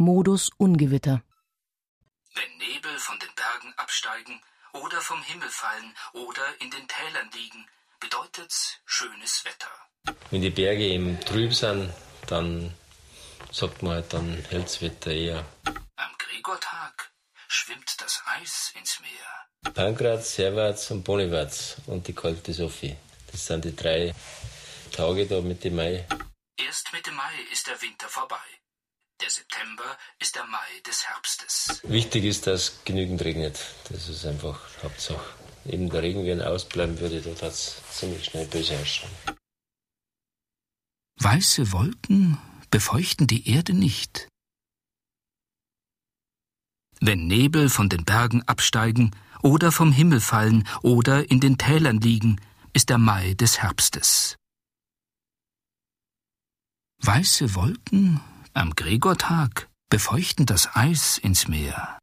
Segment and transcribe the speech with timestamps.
[0.00, 1.22] Modus Ungewitter.
[2.34, 4.40] Wenn Nebel von den Bergen absteigen
[4.72, 7.66] oder vom Himmel fallen oder in den Tälern liegen,
[8.00, 9.68] bedeutet's schönes Wetter.
[10.30, 11.92] Wenn die Berge eben trüb sind,
[12.28, 12.74] dann
[13.52, 15.44] sagt man halt, dann hellt's Wetter eher.
[15.96, 17.12] Am Gregortag
[17.48, 19.74] schwimmt das Eis ins Meer.
[19.74, 22.96] Pankraz, Servaz und Bonivaz und die kalte Sophie.
[23.30, 24.14] Das sind die drei
[24.92, 26.06] Tage da Mitte Mai.
[26.56, 28.60] Erst Mitte Mai ist der Winter vorbei.
[29.20, 31.82] Der September ist der Mai des Herbstes.
[31.84, 33.58] Wichtig ist, dass genügend regnet.
[33.90, 35.34] Das ist einfach Hauptsache.
[35.66, 39.10] Eben der Regen, wenn er ausbleiben würde, dort hat es ziemlich schnell böse ausschauen.
[41.16, 42.38] Weiße Wolken
[42.70, 44.26] befeuchten die Erde nicht.
[46.98, 52.40] Wenn Nebel von den Bergen absteigen oder vom Himmel fallen oder in den Tälern liegen,
[52.72, 54.36] ist der Mai des Herbstes.
[57.02, 58.20] Weiße Wolken
[58.54, 61.98] am Gregortag befeuchten das Eis ins Meer.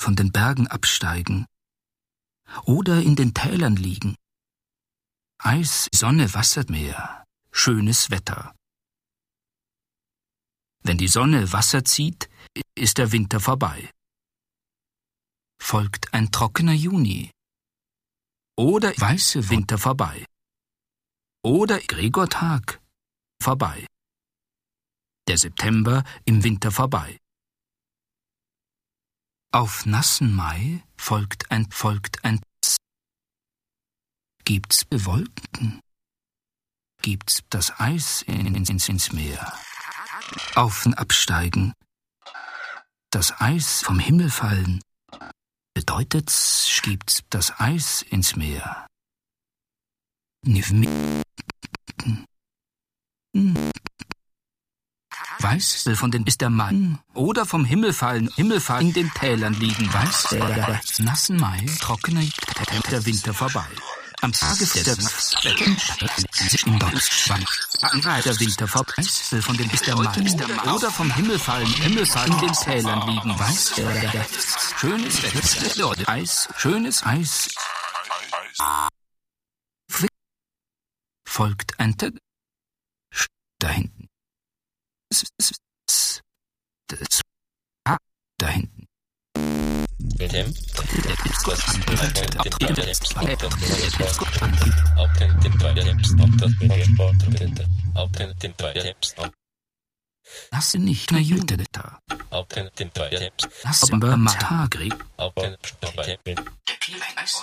[0.00, 1.46] Von den Bergen absteigen
[2.64, 4.16] oder in den Tälern liegen.
[5.38, 8.54] Eis, Sonne, Wassermeer, schönes Wetter.
[10.82, 12.28] Wenn die Sonne Wasser zieht,
[12.74, 13.90] ist der Winter vorbei.
[15.60, 17.30] Folgt ein trockener Juni.
[18.56, 20.26] Oder weiße Winter vorbei.
[21.42, 22.80] Oder Gregortag
[23.40, 23.86] vorbei.
[25.26, 27.18] Der September im Winter vorbei.
[29.52, 32.40] Auf nassen Mai folgt ein folgt ein.
[34.44, 35.80] Gibt's Bewolken?
[37.00, 39.52] Gibt's das Eis in, in, ins, ins Meer?
[40.54, 41.72] Auf und absteigen.
[43.10, 44.82] Das Eis vom Himmel fallen.
[45.72, 48.86] Bedeutet's, gibt's das Eis ins Meer.
[55.54, 55.54] Nivmi.
[55.54, 59.54] Weiß von den ist der Mann oder vom Himmel fallen, Himmel fallen in den Tälern
[59.54, 62.24] liegen, weiß der nassen Mai, trockener
[62.90, 63.66] der Winter vorbei.
[64.20, 64.84] Am Tage der.
[64.84, 64.96] Der
[68.40, 69.02] Winter vorbei,
[69.40, 70.12] von den ist der Mai
[70.72, 74.26] oder vom Himmel fallen, Himmel fallen in den Tälern liegen, weiß der
[74.78, 75.22] schönes
[76.08, 77.48] Eis, schönes Eis.
[81.26, 82.12] Folgt ein Tag
[83.58, 83.68] da
[100.50, 102.00] Lass sie nicht mehr Jüte da.
[103.62, 104.92] Lass aber Matagri.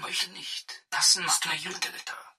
[0.00, 0.84] Möchte nicht.
[0.92, 2.33] Lass nicht mehr Jüte da.